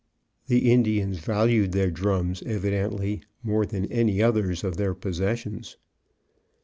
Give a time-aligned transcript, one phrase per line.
[0.47, 5.77] The Indians valued their drums, evidently, more than any other of their possessions.